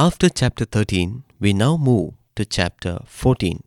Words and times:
After 0.00 0.28
chapter 0.28 0.64
13, 0.64 1.24
we 1.40 1.52
now 1.52 1.76
move 1.76 2.14
to 2.36 2.44
chapter 2.44 3.00
14, 3.04 3.64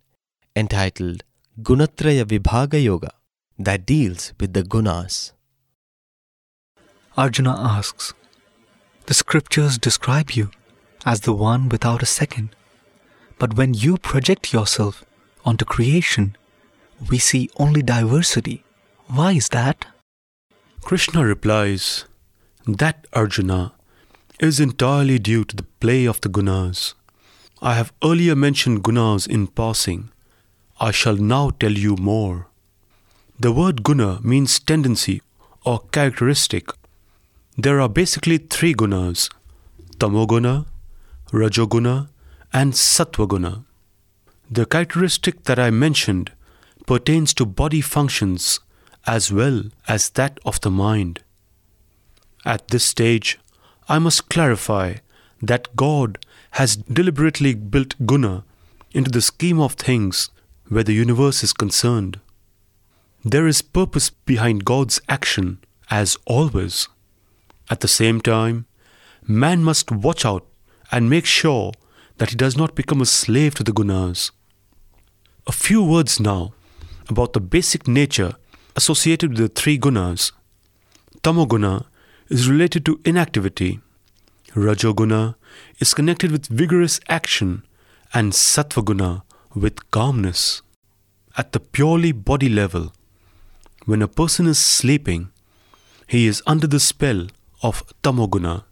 entitled 0.55 1.23
Gunatraya 1.61 2.23
Vibhaga 2.23 2.81
Yoga, 2.81 3.11
that 3.59 3.85
deals 3.85 4.31
with 4.39 4.53
the 4.53 4.63
gunas. 4.63 5.33
Arjuna 7.17 7.53
asks, 7.59 8.13
The 9.07 9.13
scriptures 9.13 9.77
describe 9.77 10.31
you 10.31 10.51
as 11.05 11.19
the 11.19 11.33
one 11.33 11.67
without 11.67 12.01
a 12.01 12.05
second. 12.05 12.55
But 13.37 13.57
when 13.57 13.73
you 13.73 13.97
project 13.97 14.53
yourself 14.53 15.03
onto 15.43 15.65
creation, 15.65 16.37
we 17.09 17.17
see 17.17 17.49
only 17.57 17.81
diversity. 17.81 18.63
Why 19.07 19.33
is 19.33 19.49
that? 19.49 19.85
Krishna 20.79 21.25
replies, 21.25 22.05
That 22.65 23.05
Arjuna 23.11 23.73
is 24.41 24.59
entirely 24.59 25.19
due 25.19 25.45
to 25.45 25.55
the 25.55 25.67
play 25.79 26.05
of 26.05 26.19
the 26.21 26.29
gunas. 26.29 26.95
I 27.61 27.75
have 27.75 27.93
earlier 28.03 28.35
mentioned 28.35 28.83
gunas 28.83 29.27
in 29.27 29.45
passing. 29.45 30.09
I 30.79 30.89
shall 30.89 31.15
now 31.15 31.51
tell 31.51 31.71
you 31.71 31.95
more. 31.95 32.47
The 33.39 33.51
word 33.51 33.83
guna 33.83 34.19
means 34.23 34.59
tendency 34.59 35.21
or 35.63 35.81
characteristic. 35.91 36.71
There 37.55 37.79
are 37.79 37.87
basically 37.89 38.39
three 38.39 38.73
gunas 38.73 39.29
tamoguna, 39.99 40.65
rajoguna, 41.31 42.09
and 42.51 42.73
sattvaguna. 42.73 43.63
The 44.49 44.65
characteristic 44.65 45.43
that 45.43 45.59
I 45.59 45.69
mentioned 45.69 46.31
pertains 46.87 47.35
to 47.35 47.45
body 47.45 47.81
functions 47.81 48.59
as 49.05 49.31
well 49.31 49.65
as 49.87 50.09
that 50.11 50.39
of 50.43 50.59
the 50.61 50.71
mind. 50.71 51.19
At 52.43 52.69
this 52.69 52.83
stage, 52.83 53.37
I 53.87 53.99
must 53.99 54.29
clarify 54.29 54.95
that 55.41 55.75
God 55.75 56.17
has 56.51 56.75
deliberately 56.75 57.53
built 57.53 57.95
guna 58.05 58.43
into 58.91 59.11
the 59.11 59.21
scheme 59.21 59.59
of 59.59 59.73
things 59.73 60.29
where 60.67 60.83
the 60.83 60.93
universe 60.93 61.43
is 61.43 61.53
concerned. 61.53 62.19
There 63.23 63.47
is 63.47 63.61
purpose 63.61 64.09
behind 64.09 64.65
God's 64.65 65.01
action, 65.07 65.59
as 65.89 66.17
always. 66.25 66.87
At 67.69 67.81
the 67.81 67.87
same 67.87 68.21
time, 68.21 68.65
man 69.27 69.63
must 69.63 69.91
watch 69.91 70.25
out 70.25 70.45
and 70.91 71.09
make 71.09 71.25
sure 71.25 71.71
that 72.17 72.29
he 72.29 72.35
does 72.35 72.57
not 72.57 72.75
become 72.75 73.01
a 73.01 73.05
slave 73.05 73.55
to 73.55 73.63
the 73.63 73.71
gunas. 73.71 74.31
A 75.47 75.51
few 75.51 75.83
words 75.83 76.19
now 76.19 76.53
about 77.09 77.33
the 77.33 77.39
basic 77.39 77.87
nature 77.87 78.35
associated 78.75 79.31
with 79.31 79.39
the 79.39 79.49
three 79.49 79.77
gunas. 79.77 80.31
Tamoguna 81.23 81.85
is 82.31 82.49
related 82.49 82.85
to 82.85 83.01
inactivity, 83.03 83.81
Rajoguna 84.55 85.35
is 85.79 85.93
connected 85.93 86.31
with 86.31 86.47
vigorous 86.47 86.97
action, 87.09 87.63
and 88.13 88.31
Sattvaguna 88.31 89.23
with 89.53 89.91
calmness. 89.91 90.61
At 91.37 91.51
the 91.51 91.59
purely 91.59 92.13
body 92.13 92.47
level, 92.47 92.93
when 93.85 94.01
a 94.01 94.07
person 94.07 94.47
is 94.47 94.59
sleeping, 94.59 95.29
he 96.07 96.25
is 96.25 96.41
under 96.47 96.67
the 96.67 96.79
spell 96.79 97.27
of 97.63 97.83
Tamoguna. 98.01 98.63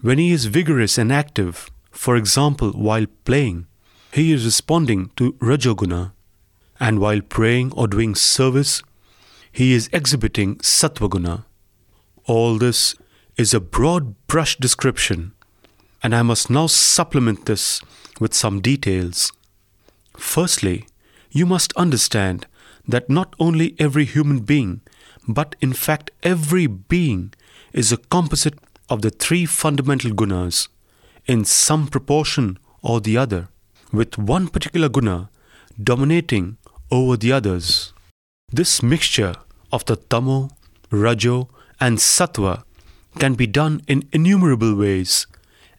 When 0.00 0.18
he 0.18 0.32
is 0.32 0.46
vigorous 0.46 0.98
and 0.98 1.12
active, 1.12 1.70
for 1.92 2.16
example, 2.16 2.72
while 2.72 3.06
playing, 3.24 3.68
he 4.12 4.32
is 4.32 4.44
responding 4.44 5.10
to 5.16 5.34
Rajoguna. 5.34 6.12
And 6.80 6.98
while 6.98 7.20
praying 7.20 7.72
or 7.74 7.86
doing 7.86 8.16
service, 8.16 8.82
he 9.52 9.72
is 9.72 9.88
exhibiting 9.92 10.56
Sattvaguna. 10.56 11.44
All 12.26 12.56
this 12.56 12.94
is 13.36 13.52
a 13.52 13.60
broad 13.60 14.14
brush 14.28 14.56
description, 14.56 15.32
and 16.02 16.14
I 16.14 16.22
must 16.22 16.50
now 16.50 16.68
supplement 16.68 17.46
this 17.46 17.80
with 18.20 18.32
some 18.32 18.60
details. 18.60 19.32
Firstly, 20.16 20.86
you 21.32 21.46
must 21.46 21.72
understand 21.72 22.46
that 22.86 23.10
not 23.10 23.34
only 23.40 23.74
every 23.78 24.04
human 24.04 24.40
being, 24.40 24.82
but 25.26 25.56
in 25.60 25.72
fact 25.72 26.10
every 26.22 26.66
being 26.66 27.32
is 27.72 27.90
a 27.90 27.96
composite 27.96 28.58
of 28.88 29.02
the 29.02 29.10
three 29.10 29.46
fundamental 29.46 30.12
gunas 30.12 30.68
in 31.26 31.44
some 31.44 31.88
proportion 31.88 32.58
or 32.82 33.00
the 33.00 33.16
other, 33.16 33.48
with 33.92 34.18
one 34.18 34.46
particular 34.46 34.88
guna 34.88 35.28
dominating 35.82 36.56
over 36.90 37.16
the 37.16 37.32
others. 37.32 37.92
This 38.50 38.82
mixture 38.82 39.34
of 39.72 39.84
the 39.86 39.96
tamo, 39.96 40.50
rajo, 40.90 41.48
and 41.82 41.98
sattva 41.98 42.62
can 43.18 43.34
be 43.34 43.44
done 43.44 43.82
in 43.88 44.08
innumerable 44.12 44.72
ways, 44.76 45.26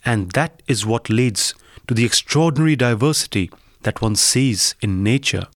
and 0.04 0.32
that 0.32 0.62
is 0.68 0.86
what 0.86 1.10
leads 1.10 1.56
to 1.88 1.94
the 1.94 2.04
extraordinary 2.04 2.76
diversity 2.76 3.50
that 3.84 4.02
one 4.02 4.14
sees 4.14 4.76
in 4.82 5.02
nature. 5.02 5.48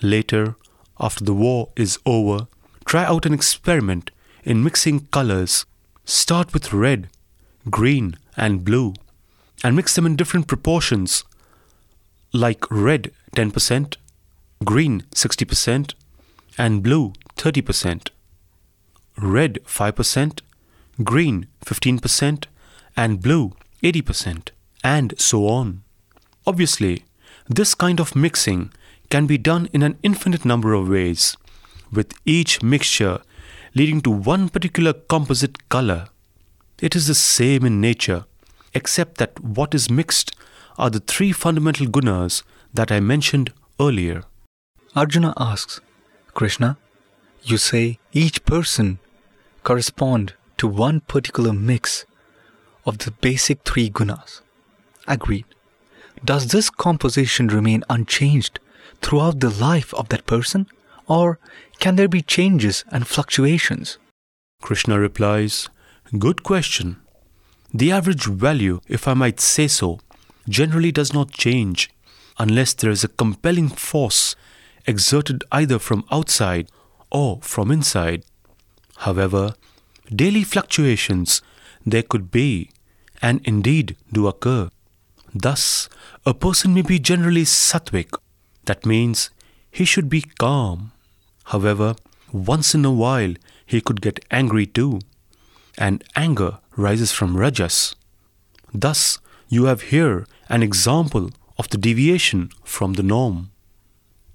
Later, 0.00 0.54
after 1.00 1.24
the 1.24 1.34
war 1.34 1.70
is 1.74 1.98
over, 2.06 2.46
try 2.84 3.04
out 3.04 3.26
an 3.26 3.34
experiment 3.34 4.12
in 4.44 4.62
mixing 4.62 5.08
colors. 5.08 5.66
Start 6.04 6.54
with 6.54 6.72
red, 6.72 7.08
green, 7.68 8.16
and 8.36 8.64
blue, 8.64 8.94
and 9.64 9.74
mix 9.74 9.96
them 9.96 10.06
in 10.06 10.14
different 10.14 10.46
proportions, 10.46 11.24
like 12.32 12.70
red 12.70 13.10
10%, 13.34 13.96
green 14.64 15.02
60%, 15.12 15.94
and 16.56 16.80
blue 16.80 17.12
30%. 17.36 18.13
Red 19.16 19.58
5%, 19.64 20.40
green 21.02 21.46
15%, 21.64 22.44
and 22.96 23.20
blue 23.20 23.52
80%, 23.82 24.48
and 24.82 25.14
so 25.18 25.46
on. 25.46 25.82
Obviously, 26.46 27.04
this 27.48 27.74
kind 27.74 28.00
of 28.00 28.16
mixing 28.16 28.72
can 29.10 29.26
be 29.26 29.38
done 29.38 29.68
in 29.72 29.82
an 29.82 29.98
infinite 30.02 30.44
number 30.44 30.72
of 30.74 30.88
ways, 30.88 31.36
with 31.92 32.12
each 32.24 32.62
mixture 32.62 33.20
leading 33.74 34.00
to 34.00 34.10
one 34.10 34.48
particular 34.48 34.92
composite 34.92 35.68
color. 35.68 36.06
It 36.80 36.94
is 36.94 37.06
the 37.06 37.14
same 37.14 37.64
in 37.64 37.80
nature, 37.80 38.24
except 38.72 39.18
that 39.18 39.38
what 39.40 39.74
is 39.74 39.90
mixed 39.90 40.34
are 40.78 40.90
the 40.90 41.00
three 41.00 41.32
fundamental 41.32 41.86
gunas 41.86 42.42
that 42.72 42.90
I 42.90 43.00
mentioned 43.00 43.52
earlier. 43.80 44.24
Arjuna 44.96 45.34
asks, 45.36 45.80
Krishna, 46.34 46.76
you 47.42 47.58
say 47.58 47.98
each 48.12 48.44
person 48.44 48.98
correspond 49.64 50.34
to 50.58 50.68
one 50.68 51.00
particular 51.00 51.52
mix 51.52 52.04
of 52.86 52.98
the 52.98 53.10
basic 53.10 53.62
three 53.64 53.90
gunas. 53.90 54.40
Agreed. 55.08 55.46
Does 56.24 56.48
this 56.48 56.70
composition 56.70 57.48
remain 57.48 57.82
unchanged 57.90 58.60
throughout 59.02 59.40
the 59.40 59.50
life 59.50 59.92
of 59.94 60.08
that 60.10 60.26
person? 60.26 60.66
Or 61.06 61.38
can 61.80 61.96
there 61.96 62.08
be 62.08 62.22
changes 62.22 62.84
and 62.90 63.06
fluctuations? 63.06 63.98
Krishna 64.62 64.98
replies, 64.98 65.68
Good 66.18 66.42
question. 66.42 66.96
The 67.72 67.90
average 67.90 68.26
value, 68.26 68.80
if 68.86 69.08
I 69.08 69.14
might 69.14 69.40
say 69.40 69.66
so, 69.66 69.98
generally 70.48 70.92
does 70.92 71.12
not 71.12 71.32
change 71.32 71.90
unless 72.38 72.72
there 72.72 72.90
is 72.90 73.04
a 73.04 73.08
compelling 73.08 73.68
force 73.68 74.36
exerted 74.86 75.44
either 75.50 75.78
from 75.78 76.04
outside 76.10 76.68
or 77.10 77.40
from 77.42 77.70
inside. 77.70 78.24
However, 78.98 79.54
daily 80.14 80.44
fluctuations 80.44 81.42
there 81.84 82.02
could 82.02 82.30
be, 82.30 82.70
and 83.20 83.40
indeed 83.44 83.96
do 84.12 84.26
occur. 84.26 84.70
Thus, 85.34 85.88
a 86.24 86.34
person 86.34 86.74
may 86.74 86.82
be 86.82 86.98
generally 86.98 87.44
sattvic, 87.44 88.16
that 88.66 88.86
means 88.86 89.30
he 89.70 89.84
should 89.84 90.08
be 90.08 90.22
calm. 90.22 90.92
However, 91.44 91.96
once 92.32 92.74
in 92.74 92.84
a 92.84 92.92
while 92.92 93.34
he 93.66 93.80
could 93.80 94.00
get 94.00 94.24
angry 94.30 94.66
too, 94.66 95.00
and 95.76 96.04
anger 96.14 96.58
rises 96.76 97.12
from 97.12 97.36
rajas. 97.36 97.94
Thus, 98.72 99.18
you 99.48 99.64
have 99.64 99.82
here 99.82 100.26
an 100.48 100.62
example 100.62 101.30
of 101.58 101.68
the 101.68 101.78
deviation 101.78 102.50
from 102.64 102.94
the 102.94 103.02
norm. 103.02 103.50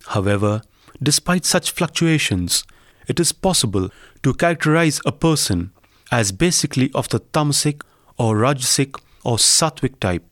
However, 0.08 0.62
despite 1.02 1.46
such 1.46 1.72
fluctuations, 1.72 2.64
it 3.10 3.20
is 3.20 3.34
possible 3.34 3.90
to 4.24 4.34
characterize 4.34 5.02
a 5.06 5.12
person 5.12 5.72
as 6.12 6.32
basically 6.32 6.92
of 6.94 7.10
the 7.10 7.20
tamasic 7.20 7.82
or 8.18 8.36
rajasic 8.36 9.00
or 9.26 9.38
sattvic 9.38 10.00
type. 10.00 10.24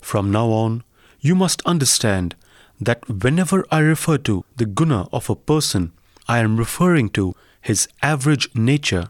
From 0.00 0.30
now 0.30 0.48
on, 0.50 0.84
you 1.20 1.34
must 1.34 1.62
understand 1.66 2.36
that 2.80 3.08
whenever 3.08 3.64
I 3.70 3.80
refer 3.80 4.18
to 4.18 4.44
the 4.56 4.66
guna 4.66 5.08
of 5.12 5.28
a 5.28 5.36
person, 5.36 5.92
I 6.28 6.38
am 6.38 6.56
referring 6.56 7.10
to 7.10 7.34
his 7.60 7.88
average 8.02 8.48
nature. 8.54 9.08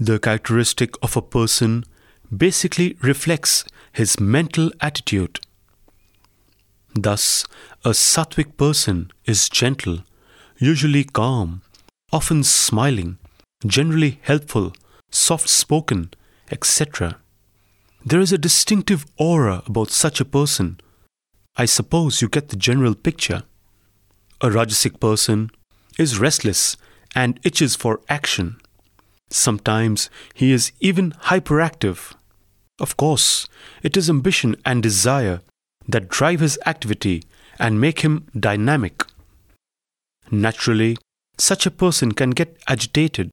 The 0.00 0.18
characteristic 0.18 0.94
of 1.02 1.16
a 1.16 1.22
person 1.22 1.84
basically 2.34 2.96
reflects 3.00 3.64
his 3.92 4.18
mental 4.18 4.70
attitude. 4.80 5.40
Thus, 6.94 7.44
a 7.84 7.90
sattvic 7.90 8.56
person 8.56 9.10
is 9.24 9.48
gentle, 9.48 10.04
usually 10.58 11.04
calm, 11.04 11.62
often 12.14 12.44
smiling, 12.44 13.18
generally 13.66 14.20
helpful, 14.22 14.72
soft 15.10 15.48
spoken, 15.48 16.14
etc. 16.48 17.16
There 18.06 18.20
is 18.20 18.32
a 18.32 18.38
distinctive 18.38 19.04
aura 19.16 19.64
about 19.66 19.90
such 19.90 20.20
a 20.20 20.24
person. 20.24 20.78
I 21.56 21.64
suppose 21.64 22.22
you 22.22 22.28
get 22.28 22.50
the 22.50 22.56
general 22.56 22.94
picture. 22.94 23.42
A 24.40 24.48
Rajasic 24.48 25.00
person 25.00 25.50
is 25.98 26.20
restless 26.20 26.76
and 27.16 27.40
itches 27.42 27.74
for 27.74 28.00
action. 28.08 28.60
Sometimes 29.30 30.08
he 30.34 30.52
is 30.52 30.70
even 30.78 31.10
hyperactive. 31.30 32.14
Of 32.78 32.96
course, 32.96 33.48
it 33.82 33.96
is 33.96 34.08
ambition 34.08 34.54
and 34.64 34.80
desire 34.80 35.40
that 35.88 36.08
drive 36.08 36.38
his 36.38 36.60
activity 36.64 37.24
and 37.58 37.80
make 37.80 38.00
him 38.00 38.28
dynamic. 38.38 39.02
Naturally, 40.30 40.96
such 41.38 41.66
a 41.66 41.70
person 41.70 42.12
can 42.12 42.30
get 42.30 42.56
agitated, 42.68 43.30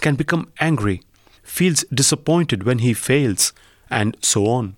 can 0.00 0.14
become 0.14 0.52
angry, 0.60 1.02
feels 1.42 1.84
disappointed 1.92 2.62
when 2.64 2.78
he 2.80 2.92
fails, 2.94 3.52
and 3.90 4.16
so 4.20 4.46
on. 4.46 4.76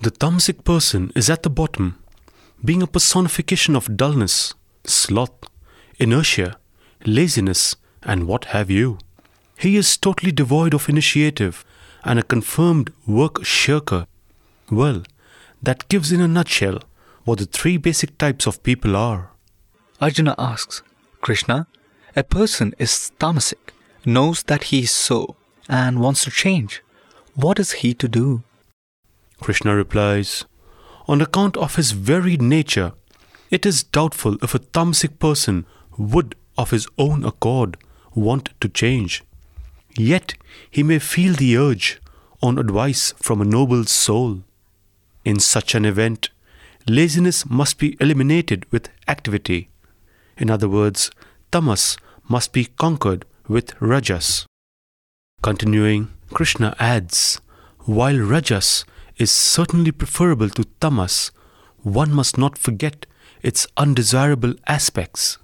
The 0.00 0.10
tamasic 0.10 0.64
person 0.64 1.12
is 1.14 1.30
at 1.30 1.42
the 1.42 1.50
bottom, 1.50 1.98
being 2.64 2.82
a 2.82 2.86
personification 2.86 3.74
of 3.74 3.96
dullness, 3.96 4.54
sloth, 4.84 5.48
inertia, 5.98 6.56
laziness, 7.06 7.76
and 8.02 8.26
what 8.26 8.46
have 8.46 8.70
you. 8.70 8.98
He 9.56 9.76
is 9.76 9.96
totally 9.96 10.32
devoid 10.32 10.74
of 10.74 10.88
initiative 10.88 11.64
and 12.04 12.18
a 12.18 12.24
confirmed 12.24 12.92
work 13.06 13.44
shirker. 13.44 14.06
Well, 14.70 15.02
that 15.62 15.88
gives 15.88 16.10
in 16.10 16.20
a 16.20 16.28
nutshell 16.28 16.80
what 17.24 17.38
the 17.38 17.46
three 17.46 17.76
basic 17.76 18.18
types 18.18 18.46
of 18.46 18.62
people 18.62 18.96
are. 18.96 19.30
Arjuna 20.00 20.34
asks, 20.36 20.82
Krishna, 21.22 21.68
a 22.16 22.24
person 22.24 22.74
is 22.80 23.12
tamasic, 23.20 23.70
knows 24.04 24.42
that 24.42 24.64
he 24.64 24.80
is 24.80 24.90
so, 24.90 25.36
and 25.68 26.00
wants 26.00 26.24
to 26.24 26.32
change. 26.32 26.82
What 27.34 27.60
is 27.60 27.72
he 27.80 27.94
to 27.94 28.08
do? 28.08 28.42
Krishna 29.40 29.76
replies, 29.76 30.44
On 31.06 31.20
account 31.20 31.56
of 31.56 31.76
his 31.76 31.92
very 31.92 32.36
nature, 32.36 32.92
it 33.52 33.64
is 33.64 33.84
doubtful 33.84 34.36
if 34.42 34.52
a 34.52 34.58
tamasic 34.58 35.20
person 35.20 35.64
would, 35.96 36.34
of 36.58 36.70
his 36.70 36.88
own 36.98 37.24
accord, 37.24 37.76
want 38.14 38.50
to 38.60 38.68
change. 38.68 39.22
Yet 39.96 40.34
he 40.68 40.82
may 40.82 40.98
feel 40.98 41.34
the 41.34 41.56
urge 41.56 42.00
on 42.42 42.58
advice 42.58 43.14
from 43.18 43.40
a 43.40 43.44
noble 43.44 43.84
soul. 43.84 44.42
In 45.24 45.38
such 45.38 45.76
an 45.76 45.84
event, 45.84 46.30
laziness 46.88 47.48
must 47.48 47.78
be 47.78 47.96
eliminated 48.00 48.66
with 48.72 48.88
activity. 49.06 49.68
In 50.42 50.50
other 50.50 50.68
words, 50.68 51.08
tamas 51.52 51.96
must 52.28 52.52
be 52.52 52.64
conquered 52.64 53.24
with 53.46 53.80
rajas. 53.80 54.44
Continuing, 55.40 56.08
Krishna 56.34 56.74
adds, 56.80 57.40
while 57.84 58.18
rajas 58.18 58.84
is 59.18 59.30
certainly 59.30 59.92
preferable 59.92 60.48
to 60.50 60.64
tamas, 60.80 61.30
one 61.84 62.12
must 62.12 62.36
not 62.36 62.58
forget 62.58 63.06
its 63.40 63.68
undesirable 63.76 64.54
aspects. 64.66 65.38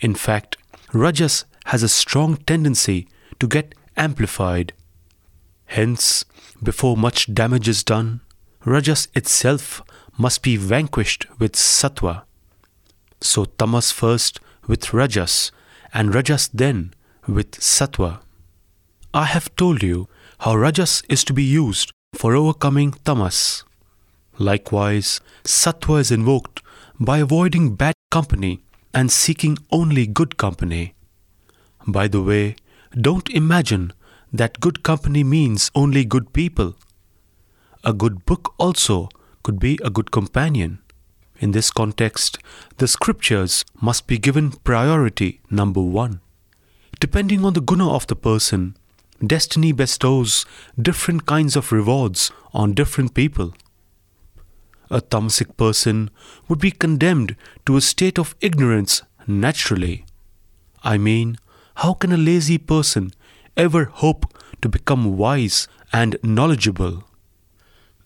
In 0.00 0.14
fact, 0.14 0.58
rajas 0.92 1.46
has 1.64 1.82
a 1.82 1.88
strong 1.88 2.36
tendency 2.36 3.08
to 3.40 3.46
get 3.46 3.74
amplified. 3.96 4.74
Hence, 5.64 6.26
before 6.62 6.98
much 6.98 7.32
damage 7.32 7.66
is 7.66 7.82
done, 7.82 8.20
rajas 8.66 9.08
itself 9.14 9.80
must 10.18 10.42
be 10.42 10.58
vanquished 10.58 11.26
with 11.38 11.52
sattva. 11.54 12.24
So 13.20 13.44
tamas 13.44 13.90
first 13.90 14.40
with 14.66 14.92
rajas, 14.92 15.50
and 15.92 16.14
rajas 16.14 16.48
then 16.48 16.94
with 17.26 17.52
sattva. 17.52 18.20
I 19.12 19.24
have 19.24 19.54
told 19.56 19.82
you 19.82 20.08
how 20.40 20.54
rajas 20.56 21.02
is 21.08 21.24
to 21.24 21.32
be 21.32 21.42
used 21.42 21.90
for 22.14 22.36
overcoming 22.36 22.92
tamas. 23.04 23.64
Likewise, 24.38 25.20
sattva 25.44 26.00
is 26.00 26.10
invoked 26.10 26.62
by 27.00 27.18
avoiding 27.18 27.74
bad 27.74 27.94
company 28.10 28.62
and 28.94 29.10
seeking 29.10 29.58
only 29.70 30.06
good 30.06 30.36
company. 30.36 30.94
By 31.86 32.08
the 32.08 32.22
way, 32.22 32.56
don't 32.92 33.28
imagine 33.30 33.92
that 34.32 34.60
good 34.60 34.82
company 34.82 35.24
means 35.24 35.70
only 35.74 36.04
good 36.04 36.32
people. 36.32 36.76
A 37.84 37.92
good 37.92 38.24
book 38.26 38.54
also 38.58 39.08
could 39.42 39.58
be 39.58 39.78
a 39.82 39.90
good 39.90 40.10
companion. 40.10 40.80
In 41.40 41.52
this 41.52 41.70
context, 41.70 42.38
the 42.78 42.88
scriptures 42.88 43.64
must 43.80 44.06
be 44.06 44.18
given 44.18 44.50
priority 44.50 45.40
number 45.50 45.80
one. 45.80 46.20
Depending 46.98 47.44
on 47.44 47.52
the 47.52 47.60
guna 47.60 47.88
of 47.90 48.06
the 48.08 48.16
person, 48.16 48.76
destiny 49.24 49.72
bestows 49.72 50.44
different 50.80 51.26
kinds 51.26 51.54
of 51.54 51.70
rewards 51.70 52.32
on 52.52 52.74
different 52.74 53.14
people. 53.14 53.54
A 54.90 55.00
tamasic 55.00 55.56
person 55.56 56.10
would 56.48 56.58
be 56.58 56.70
condemned 56.70 57.36
to 57.66 57.76
a 57.76 57.80
state 57.80 58.18
of 58.18 58.34
ignorance 58.40 59.02
naturally. 59.26 60.04
I 60.82 60.98
mean, 60.98 61.38
how 61.76 61.94
can 61.94 62.10
a 62.10 62.16
lazy 62.16 62.58
person 62.58 63.12
ever 63.56 63.84
hope 63.84 64.32
to 64.62 64.68
become 64.68 65.16
wise 65.16 65.68
and 65.92 66.16
knowledgeable? 66.22 67.04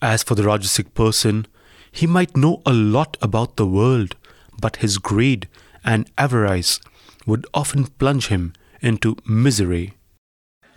As 0.02 0.22
for 0.22 0.34
the 0.34 0.42
Rajasic 0.42 0.92
person, 0.94 1.46
he 1.92 2.06
might 2.06 2.36
know 2.36 2.62
a 2.66 2.72
lot 2.72 3.16
about 3.22 3.56
the 3.56 3.66
world, 3.66 4.16
but 4.60 4.76
his 4.76 4.98
greed 4.98 5.46
and 5.84 6.10
avarice 6.18 6.80
would 7.26 7.46
often 7.54 7.86
plunge 7.86 8.26
him 8.28 8.52
into 8.80 9.16
misery. 9.26 9.94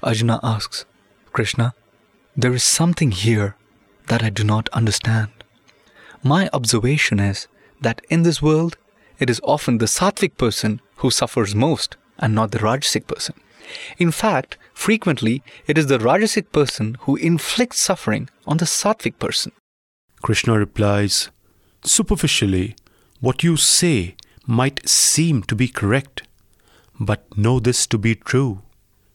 Arjuna 0.04 0.40
asks, 0.44 0.86
Krishna, 1.32 1.74
there 2.36 2.54
is 2.54 2.64
something 2.64 3.12
here 3.12 3.56
that 4.08 4.22
I 4.22 4.30
do 4.30 4.44
not 4.44 4.70
understand. 4.70 5.32
My 6.22 6.50
observation 6.54 7.20
is 7.20 7.48
that 7.82 8.02
in 8.10 8.24
this 8.24 8.42
world, 8.42 8.78
it 9.18 9.30
is 9.30 9.42
often 9.44 9.78
the 9.78 9.86
sattvic 9.86 10.38
person 10.38 10.82
who 10.98 11.10
suffers 11.10 11.56
most 11.56 11.98
and 12.20 12.36
not 12.36 12.52
the 12.52 12.60
rajasic 12.60 13.08
person. 13.08 13.36
In 13.98 14.12
fact, 14.12 14.58
frequently 14.74 15.42
it 15.66 15.78
is 15.78 15.88
the 15.88 15.98
rajasic 15.98 16.52
person 16.52 16.98
who 17.02 17.16
inflicts 17.16 17.80
suffering 17.80 18.30
on 18.46 18.58
the 18.58 18.66
sattvic 18.66 19.18
person. 19.18 19.54
Krishna 20.26 20.58
replies, 20.58 21.30
Superficially, 21.84 22.76
what 23.20 23.44
you 23.44 23.58
say 23.58 24.16
might 24.48 24.90
seem 24.90 25.44
to 25.44 25.56
be 25.56 25.68
correct, 25.68 26.24
but 27.00 27.38
know 27.38 27.60
this 27.60 27.86
to 27.86 28.00
be 28.00 28.16
true. 28.16 28.64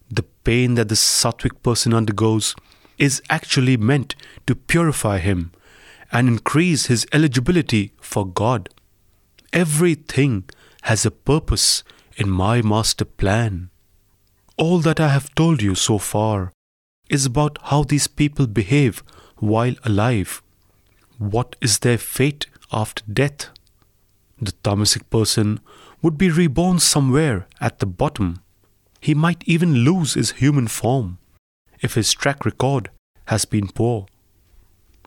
The 0.09 0.23
pain 0.45 0.75
that 0.75 0.89
the 0.89 0.95
sattvic 0.95 1.65
person 1.65 1.93
undergoes 1.93 2.55
is 2.97 3.21
actually 3.29 3.77
meant 3.77 4.15
to 4.47 4.55
purify 4.55 5.19
him 5.19 5.51
and 6.13 6.29
increase 6.29 6.87
his 6.87 7.09
eligibility 7.13 7.93
for 8.01 8.25
God. 8.25 8.69
Everything 9.53 10.45
has 10.83 11.05
a 11.05 11.11
purpose 11.11 11.83
in 12.19 12.31
my 12.31 12.63
master 12.63 13.05
plan. 13.05 13.71
All 14.57 14.79
that 14.79 15.01
I 15.01 15.09
have 15.09 15.35
told 15.35 15.61
you 15.61 15.75
so 15.75 15.99
far 15.99 16.53
is 17.09 17.27
about 17.27 17.59
how 17.65 17.83
these 17.83 18.07
people 18.07 18.47
behave 18.47 19.03
while 19.39 19.75
alive. 19.83 20.41
What 21.21 21.55
is 21.61 21.81
their 21.81 21.99
fate 21.99 22.47
after 22.73 23.05
death? 23.05 23.51
The 24.41 24.53
tamasic 24.65 25.11
person 25.11 25.61
would 26.01 26.17
be 26.17 26.31
reborn 26.31 26.79
somewhere 26.79 27.47
at 27.61 27.79
the 27.79 27.85
bottom. 27.85 28.41
He 29.03 29.13
might 29.13 29.45
even 29.45 29.85
lose 29.85 30.15
his 30.15 30.31
human 30.31 30.67
form 30.67 31.19
if 31.81 31.93
his 31.93 32.15
track 32.15 32.47
record 32.47 32.89
has 33.27 33.45
been 33.45 33.69
poor. 33.69 34.07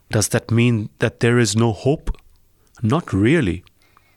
Does 0.08 0.28
that 0.28 0.52
mean 0.52 0.88
that 1.00 1.18
there 1.18 1.40
is 1.40 1.56
no 1.56 1.72
hope? 1.72 2.16
Not 2.80 3.12
really. 3.12 3.64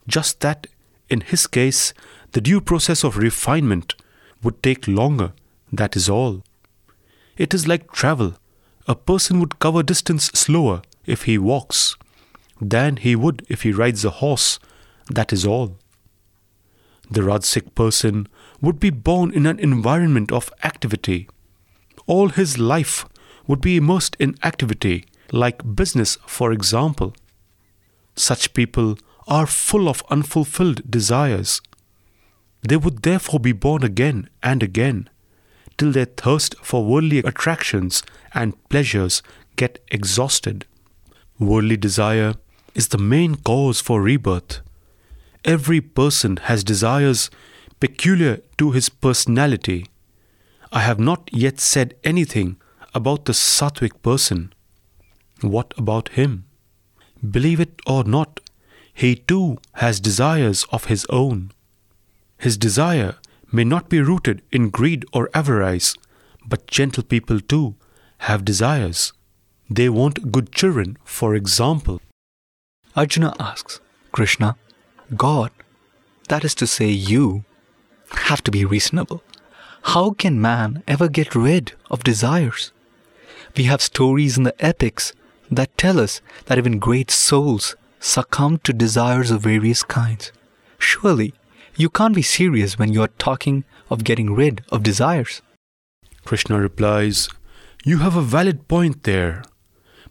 Just 0.08 0.42
that, 0.42 0.68
in 1.10 1.22
his 1.22 1.48
case, 1.48 1.96
the 2.34 2.42
due 2.42 2.62
process 2.62 3.04
of 3.04 3.18
refinement 3.18 3.96
would 4.44 4.62
take 4.62 4.88
longer, 4.88 5.34
that 5.74 5.96
is 5.96 6.08
all. 6.08 6.44
It 7.38 7.56
is 7.56 7.68
like 7.68 7.92
travel. 7.92 8.36
A 8.88 8.94
person 8.94 9.40
would 9.40 9.58
cover 9.58 9.82
distance 9.82 10.26
slower 10.36 10.84
if 11.08 11.24
he 11.24 11.38
walks 11.38 11.96
than 12.62 12.98
he 12.98 13.16
would 13.16 13.46
if 13.50 13.64
he 13.64 13.72
rides 13.72 14.04
a 14.06 14.10
horse, 14.10 14.60
that 15.10 15.32
is 15.34 15.46
all. 15.46 15.78
The 17.10 17.22
Rajasic 17.22 17.74
person 17.74 18.28
would 18.62 18.80
be 18.80 18.90
born 18.90 19.32
in 19.32 19.46
an 19.46 19.60
environment 19.60 20.32
of 20.32 20.52
activity. 20.64 21.30
All 22.06 22.30
his 22.30 22.58
life 22.58 23.06
would 23.48 23.62
be 23.62 23.78
immersed 23.78 24.18
in 24.20 24.36
activity, 24.44 25.06
like 25.32 25.76
business, 25.76 26.18
for 26.26 26.52
example. 26.52 27.16
Such 28.16 28.54
people 28.54 28.98
are 29.28 29.48
full 29.48 29.88
of 29.88 30.04
unfulfilled 30.10 30.90
desires. 30.90 31.62
They 32.68 32.78
would 32.78 33.04
therefore 33.04 33.40
be 33.40 33.52
born 33.54 33.84
again 33.84 34.30
and 34.44 34.62
again, 34.62 35.10
till 35.78 35.92
their 35.92 36.06
thirst 36.06 36.56
for 36.62 36.84
worldly 36.84 37.20
attractions 37.20 38.04
and 38.34 38.58
pleasures 38.70 39.22
get 39.56 39.80
exhausted. 39.90 40.66
Worldly 41.40 41.78
desire 41.78 42.34
is 42.74 42.88
the 42.88 42.98
main 42.98 43.36
cause 43.36 43.80
for 43.80 44.02
rebirth. 44.02 44.62
Every 45.46 45.82
person 45.82 46.38
has 46.44 46.64
desires 46.64 47.30
peculiar 47.80 48.40
to 48.58 48.72
his 48.72 48.90
personality. 48.90 49.86
I 50.72 50.80
have 50.80 51.00
not 51.00 51.30
yet 51.32 51.60
said 51.60 51.96
anything 52.04 52.58
about 52.96 53.26
the 53.26 53.34
sattvic 53.34 54.02
person. 54.02 54.52
What 55.42 55.74
about 55.78 56.10
him? 56.10 56.46
Believe 57.30 57.60
it 57.60 57.80
or 57.86 58.04
not, 58.04 58.40
he 58.92 59.16
too 59.16 59.58
has 59.74 60.00
desires 60.00 60.66
of 60.72 60.86
his 60.86 61.06
own. 61.10 61.52
His 62.40 62.58
desire 62.58 63.16
may 63.52 63.64
not 63.64 63.90
be 63.90 64.02
rooted 64.02 64.42
in 64.52 64.70
greed 64.70 65.06
or 65.14 65.30
avarice, 65.36 65.96
but 66.48 66.66
gentle 66.66 67.04
people 67.04 67.40
too 67.40 67.76
have 68.20 68.44
desires. 68.44 69.14
They 69.70 69.90
want 69.90 70.32
good 70.32 70.52
children, 70.52 70.98
for 71.04 71.36
example. 71.36 72.02
Arjuna 72.96 73.34
asks, 73.40 73.80
Krishna, 74.12 74.56
God, 75.16 75.52
that 76.30 76.44
is 76.44 76.56
to 76.56 76.68
say, 76.68 76.90
you, 76.90 77.44
have 78.12 78.42
to 78.44 78.52
be 78.52 78.66
reasonable. 78.66 79.24
How 79.84 80.12
can 80.12 80.42
man 80.42 80.84
ever 80.88 81.08
get 81.08 81.36
rid 81.36 81.74
of 81.90 82.04
desires? 82.04 82.72
We 83.56 83.64
have 83.64 83.82
stories 83.82 84.38
in 84.38 84.44
the 84.44 84.66
epics 84.66 85.14
that 85.50 85.78
tell 85.78 86.00
us 86.00 86.22
that 86.46 86.58
even 86.58 86.80
great 86.80 87.12
souls 87.12 87.76
succumb 88.00 88.60
to 88.60 88.74
desires 88.74 89.32
of 89.32 89.42
various 89.42 89.84
kinds. 89.84 90.32
Surely, 90.78 91.34
you 91.76 91.90
can't 91.90 92.16
be 92.16 92.22
serious 92.22 92.78
when 92.78 92.92
you 92.94 93.02
are 93.02 93.20
talking 93.20 93.64
of 93.90 94.04
getting 94.04 94.34
rid 94.34 94.64
of 94.70 94.84
desires. 94.84 95.42
Krishna 96.26 96.60
replies, 96.60 97.30
You 97.86 98.00
have 98.00 98.16
a 98.16 98.22
valid 98.22 98.68
point 98.68 99.04
there. 99.04 99.44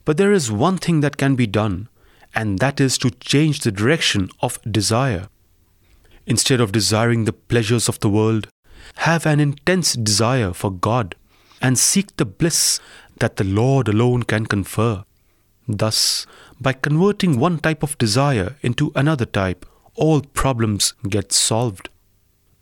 But 0.06 0.16
there 0.16 0.32
is 0.32 0.50
one 0.50 0.78
thing 0.78 1.00
that 1.00 1.18
can 1.18 1.34
be 1.34 1.46
done, 1.46 1.88
and 2.34 2.60
that 2.60 2.80
is 2.80 2.96
to 2.98 3.10
change 3.10 3.60
the 3.60 3.72
direction 3.72 4.30
of 4.40 4.58
desire. 4.62 5.28
Instead 6.26 6.60
of 6.60 6.72
desiring 6.72 7.24
the 7.24 7.32
pleasures 7.32 7.88
of 7.88 8.00
the 8.00 8.08
world, 8.08 8.48
have 8.98 9.26
an 9.26 9.40
intense 9.40 9.94
desire 9.94 10.52
for 10.52 10.70
God 10.70 11.16
and 11.60 11.78
seek 11.78 12.16
the 12.16 12.24
bliss 12.24 12.78
that 13.18 13.36
the 13.36 13.44
Lord 13.44 13.88
alone 13.88 14.22
can 14.22 14.46
confer. 14.46 15.04
Thus, 15.66 16.26
by 16.60 16.72
converting 16.72 17.40
one 17.40 17.58
type 17.58 17.82
of 17.82 17.98
desire 17.98 18.56
into 18.62 18.92
another 18.94 19.26
type, 19.26 19.66
all 19.94 20.20
problems 20.20 20.94
get 21.08 21.32
solved. 21.32 21.88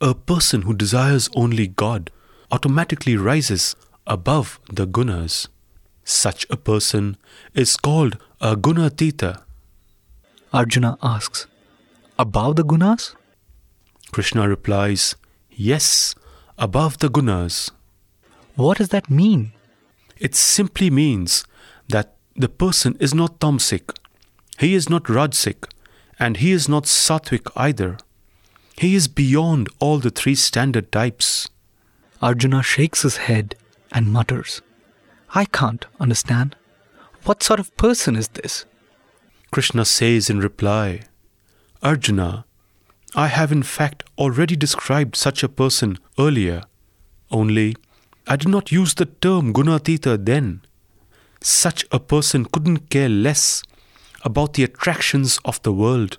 A 0.01 0.15
person 0.15 0.63
who 0.63 0.73
desires 0.73 1.29
only 1.35 1.67
God 1.67 2.09
automatically 2.51 3.15
rises 3.17 3.75
above 4.07 4.59
the 4.71 4.87
gunas. 4.87 5.47
Such 6.05 6.45
a 6.51 6.55
person 6.55 7.17
is 7.55 7.75
called 7.75 8.17
a 8.39 8.55
gunatita. 8.55 9.41
Arjuna 10.53 10.97
asks, 11.01 11.47
Above 12.17 12.55
the 12.55 12.63
gunas? 12.63 13.15
Krishna 14.11 14.47
replies, 14.47 15.15
Yes, 15.49 16.13
above 16.57 16.99
the 16.99 17.09
gunas. 17.09 17.71
What 18.55 18.77
does 18.77 18.89
that 18.89 19.09
mean? 19.09 19.51
It 20.17 20.35
simply 20.35 20.89
means 20.89 21.43
that 21.89 22.15
the 22.35 22.49
person 22.49 22.95
is 22.99 23.13
not 23.13 23.39
tamasic, 23.39 23.93
he 24.59 24.75
is 24.75 24.89
not 24.89 25.05
rajasic, 25.05 25.65
and 26.19 26.37
he 26.37 26.51
is 26.51 26.69
not 26.69 26.83
sattvic 26.83 27.51
either. 27.55 27.97
He 28.77 28.93
is 28.95 29.07
beyond 29.07 29.69
all 29.79 29.97
the 29.97 30.11
three 30.11 30.35
standard 30.35 30.91
types. 30.91 31.49
Arjuna 32.21 32.61
shakes 32.61 33.01
his 33.01 33.17
head 33.17 33.55
and 33.91 34.07
mutters, 34.07 34.61
I 35.33 35.45
can't 35.45 35.85
understand. 35.99 36.55
What 37.23 37.43
sort 37.43 37.59
of 37.59 37.75
person 37.77 38.15
is 38.15 38.27
this? 38.29 38.65
Krishna 39.51 39.85
says 39.85 40.29
in 40.29 40.39
reply, 40.39 41.01
Arjuna, 41.81 42.45
I 43.15 43.27
have 43.27 43.51
in 43.51 43.63
fact 43.63 44.03
already 44.17 44.55
described 44.55 45.15
such 45.15 45.43
a 45.43 45.49
person 45.49 45.97
earlier, 46.19 46.63
only 47.31 47.75
I 48.27 48.35
did 48.35 48.49
not 48.49 48.71
use 48.71 48.93
the 48.93 49.05
term 49.05 49.53
Gunatita 49.53 50.25
then. 50.25 50.61
Such 51.41 51.85
a 51.91 51.99
person 51.99 52.45
couldn't 52.45 52.89
care 52.89 53.09
less 53.09 53.61
about 54.23 54.53
the 54.53 54.63
attractions 54.63 55.39
of 55.45 55.61
the 55.61 55.71
world. 55.71 56.17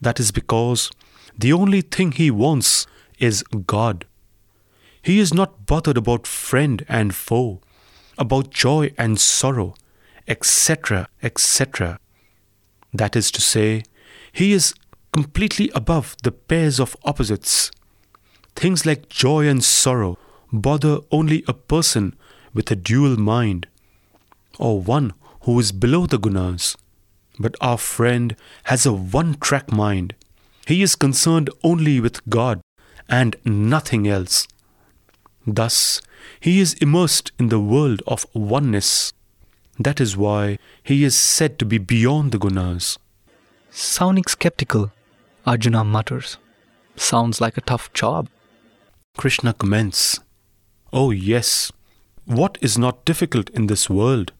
That 0.00 0.20
is 0.20 0.30
because 0.30 0.90
the 1.36 1.52
only 1.52 1.80
thing 1.80 2.12
he 2.12 2.30
wants 2.30 2.86
is 3.18 3.42
God. 3.42 4.06
He 5.02 5.18
is 5.18 5.34
not 5.34 5.66
bothered 5.66 5.96
about 5.96 6.26
friend 6.26 6.84
and 6.88 7.14
foe, 7.14 7.60
about 8.18 8.50
joy 8.50 8.92
and 8.96 9.20
sorrow, 9.20 9.74
etc., 10.26 11.08
etc. 11.22 11.98
That 12.92 13.16
is 13.16 13.30
to 13.32 13.40
say, 13.40 13.82
he 14.32 14.52
is 14.52 14.74
completely 15.12 15.70
above 15.74 16.16
the 16.22 16.32
pairs 16.32 16.80
of 16.80 16.96
opposites. 17.04 17.70
Things 18.56 18.86
like 18.86 19.08
joy 19.08 19.48
and 19.48 19.62
sorrow 19.62 20.18
bother 20.52 20.98
only 21.10 21.44
a 21.48 21.54
person 21.54 22.16
with 22.52 22.70
a 22.70 22.76
dual 22.76 23.16
mind, 23.16 23.66
or 24.58 24.80
one 24.80 25.12
who 25.42 25.58
is 25.58 25.72
below 25.72 26.06
the 26.06 26.18
gunas. 26.18 26.76
But 27.38 27.56
our 27.60 27.78
friend 27.78 28.36
has 28.64 28.86
a 28.86 28.92
one 28.92 29.34
track 29.34 29.72
mind. 29.72 30.14
He 30.66 30.82
is 30.82 30.94
concerned 30.94 31.50
only 31.62 32.00
with 32.00 32.28
God 32.30 32.60
and 33.08 33.36
nothing 33.44 34.06
else. 34.08 34.46
Thus, 35.46 36.00
he 36.40 36.60
is 36.60 36.74
immersed 36.74 37.32
in 37.38 37.48
the 37.48 37.60
world 37.60 38.02
of 38.06 38.26
oneness. 38.32 39.12
That 39.78 40.00
is 40.00 40.16
why 40.16 40.58
he 40.82 41.04
is 41.04 41.16
said 41.16 41.58
to 41.58 41.64
be 41.64 41.78
beyond 41.78 42.32
the 42.32 42.38
gunas. 42.38 42.96
Sounding 43.70 44.24
skeptical, 44.24 44.92
Arjuna 45.46 45.84
mutters, 45.84 46.38
Sounds 46.96 47.40
like 47.40 47.56
a 47.56 47.60
tough 47.62 47.92
job. 47.92 48.28
Krishna 49.16 49.52
comments, 49.52 50.20
Oh, 50.92 51.10
yes. 51.10 51.72
What 52.24 52.56
is 52.60 52.78
not 52.78 53.04
difficult 53.04 53.50
in 53.50 53.66
this 53.66 53.90
world? 53.90 54.32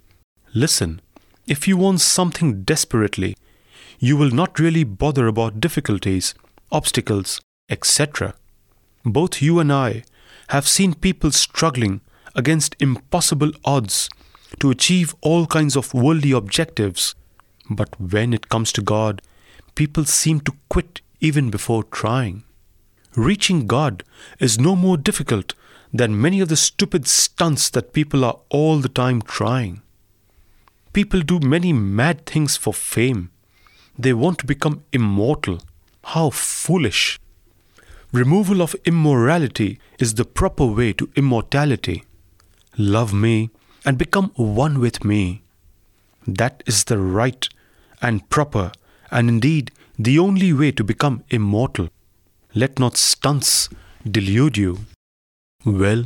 Listen, 0.54 1.00
if 1.46 1.66
you 1.66 1.76
want 1.76 2.00
something 2.00 2.62
desperately, 2.62 3.36
you 3.98 4.16
will 4.16 4.30
not 4.30 4.58
really 4.58 4.84
bother 4.84 5.26
about 5.26 5.60
difficulties, 5.60 6.34
obstacles, 6.70 7.40
etc. 7.68 8.34
Both 9.04 9.42
you 9.42 9.58
and 9.58 9.72
I 9.72 10.04
have 10.48 10.68
seen 10.68 10.94
people 10.94 11.30
struggling 11.30 12.00
against 12.34 12.76
impossible 12.80 13.52
odds 13.64 14.08
to 14.60 14.70
achieve 14.70 15.14
all 15.20 15.46
kinds 15.46 15.76
of 15.76 15.94
worldly 15.94 16.32
objectives. 16.32 17.14
But 17.70 18.00
when 18.00 18.32
it 18.32 18.48
comes 18.48 18.72
to 18.72 18.82
God, 18.82 19.22
people 19.74 20.04
seem 20.04 20.40
to 20.40 20.52
quit 20.68 21.00
even 21.20 21.50
before 21.50 21.84
trying. 21.84 22.44
Reaching 23.16 23.66
God 23.66 24.04
is 24.38 24.58
no 24.58 24.76
more 24.76 24.96
difficult 24.96 25.54
than 25.92 26.20
many 26.20 26.40
of 26.40 26.48
the 26.48 26.56
stupid 26.56 27.06
stunts 27.06 27.70
that 27.70 27.92
people 27.92 28.24
are 28.24 28.40
all 28.50 28.78
the 28.78 28.88
time 28.88 29.22
trying. 29.22 29.80
People 30.92 31.20
do 31.20 31.38
many 31.40 31.72
mad 31.72 32.26
things 32.26 32.56
for 32.56 32.74
fame. 32.74 33.30
They 33.98 34.12
want 34.12 34.38
to 34.40 34.46
become 34.46 34.82
immortal. 34.92 35.60
How 36.02 36.30
foolish! 36.30 37.18
Removal 38.14 38.62
of 38.62 38.76
immorality 38.84 39.80
is 39.98 40.14
the 40.14 40.24
proper 40.24 40.64
way 40.64 40.92
to 40.92 41.10
immortality. 41.16 42.04
Love 42.78 43.12
me 43.12 43.50
and 43.84 43.98
become 43.98 44.30
one 44.36 44.78
with 44.78 45.04
me. 45.04 45.42
That 46.24 46.62
is 46.64 46.84
the 46.84 46.98
right 46.98 47.48
and 48.00 48.30
proper 48.30 48.70
and 49.10 49.28
indeed 49.28 49.72
the 49.98 50.20
only 50.20 50.52
way 50.52 50.70
to 50.70 50.84
become 50.84 51.24
immortal. 51.28 51.88
Let 52.54 52.78
not 52.78 52.96
stunts 52.96 53.68
delude 54.08 54.56
you. 54.56 54.78
Well, 55.64 56.04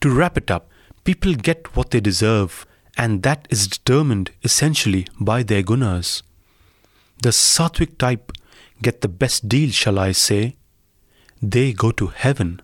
to 0.00 0.10
wrap 0.10 0.38
it 0.38 0.48
up, 0.48 0.70
people 1.02 1.34
get 1.34 1.74
what 1.74 1.90
they 1.90 1.98
deserve, 1.98 2.64
and 2.96 3.24
that 3.24 3.48
is 3.50 3.66
determined 3.66 4.30
essentially 4.44 5.08
by 5.18 5.42
their 5.42 5.64
gunas. 5.64 6.22
The 7.20 7.30
sattvic 7.30 7.98
type 7.98 8.30
get 8.80 9.00
the 9.00 9.08
best 9.08 9.48
deal, 9.48 9.70
shall 9.70 9.98
I 9.98 10.12
say? 10.12 10.54
They 11.42 11.72
go 11.72 11.90
to 11.90 12.06
heaven. 12.06 12.62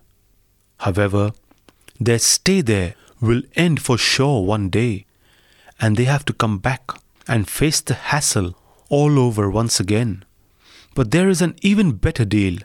However, 0.77 1.33
their 1.99 2.19
stay 2.19 2.61
there 2.61 2.95
will 3.19 3.41
end 3.55 3.81
for 3.81 3.97
sure 3.97 4.45
one 4.45 4.69
day, 4.69 5.05
and 5.81 5.97
they 5.97 6.05
have 6.05 6.23
to 6.25 6.33
come 6.33 6.59
back 6.59 6.91
and 7.27 7.49
face 7.49 7.81
the 7.81 7.93
hassle 7.93 8.55
all 8.87 9.19
over 9.19 9.49
once 9.49 9.81
again. 9.81 10.23
But 10.95 11.11
there 11.11 11.27
is 11.27 11.41
an 11.41 11.55
even 11.61 11.91
better 11.93 12.23
deal 12.23 12.57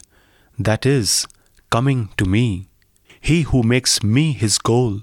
that 0.57 0.87
is, 0.87 1.27
coming 1.71 2.11
to 2.17 2.25
me. 2.25 2.69
He 3.21 3.43
who 3.43 3.65
makes 3.65 4.03
me 4.03 4.33
his 4.33 4.59
goal 4.59 5.01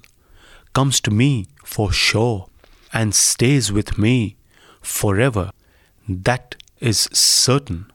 comes 0.73 1.01
to 1.01 1.11
me 1.11 1.47
for 1.65 1.91
sure 1.91 2.47
and 2.93 3.13
stays 3.13 3.71
with 3.71 3.97
me 3.97 4.37
forever. 4.81 5.51
That 6.07 6.55
is 6.79 7.09
certain. 7.11 7.90